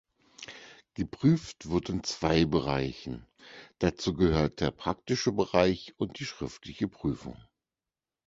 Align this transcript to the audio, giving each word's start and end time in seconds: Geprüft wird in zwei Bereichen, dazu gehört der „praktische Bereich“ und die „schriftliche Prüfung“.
Geprüft 0.95 1.69
wird 1.69 1.89
in 1.89 2.03
zwei 2.03 2.45
Bereichen, 2.45 3.27
dazu 3.77 4.15
gehört 4.15 4.59
der 4.59 4.71
„praktische 4.71 5.31
Bereich“ 5.31 5.93
und 5.95 6.17
die 6.17 6.25
„schriftliche 6.25 6.87
Prüfung“. 6.87 7.37